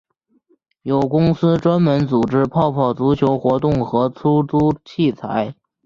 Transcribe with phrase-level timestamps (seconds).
[0.81, 5.53] 有公司专门组织泡泡足球活动和出租器材。